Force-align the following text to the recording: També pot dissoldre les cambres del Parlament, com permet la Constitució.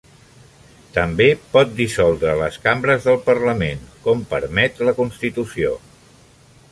També 0.95 1.27
pot 1.57 1.75
dissoldre 1.81 2.33
les 2.39 2.57
cambres 2.65 3.05
del 3.09 3.21
Parlament, 3.29 3.85
com 4.07 4.27
permet 4.35 4.85
la 4.89 4.97
Constitució. 5.03 5.77